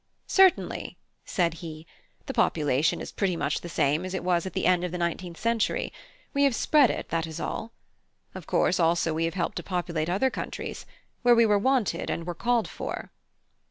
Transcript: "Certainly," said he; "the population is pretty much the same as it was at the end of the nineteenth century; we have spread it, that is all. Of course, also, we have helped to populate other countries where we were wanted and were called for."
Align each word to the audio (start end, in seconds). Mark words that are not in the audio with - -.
"Certainly," 0.25 0.97
said 1.25 1.53
he; 1.61 1.85
"the 2.25 2.33
population 2.33 2.99
is 3.01 3.11
pretty 3.11 3.35
much 3.35 3.61
the 3.61 3.69
same 3.69 4.03
as 4.03 4.15
it 4.15 4.23
was 4.23 4.47
at 4.47 4.53
the 4.53 4.65
end 4.65 4.83
of 4.83 4.91
the 4.91 4.97
nineteenth 4.97 5.37
century; 5.39 5.93
we 6.33 6.43
have 6.43 6.55
spread 6.55 6.89
it, 6.89 7.09
that 7.09 7.27
is 7.27 7.39
all. 7.39 7.71
Of 8.33 8.47
course, 8.47 8.79
also, 8.79 9.13
we 9.13 9.25
have 9.25 9.35
helped 9.35 9.57
to 9.57 9.63
populate 9.63 10.09
other 10.09 10.31
countries 10.31 10.87
where 11.21 11.35
we 11.35 11.45
were 11.45 11.59
wanted 11.59 12.09
and 12.09 12.25
were 12.25 12.33
called 12.33 12.67
for." 12.67 13.11